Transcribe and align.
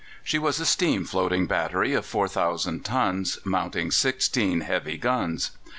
She 0.23 0.39
was 0.39 0.59
a 0.59 0.65
steam 0.65 1.05
floating 1.05 1.45
battery 1.45 1.93
of 1.93 2.07
4,000 2.07 2.83
tons, 2.83 3.37
mounting 3.45 3.91
sixteen 3.91 4.61
heavy 4.61 4.97
guns. 4.97 5.51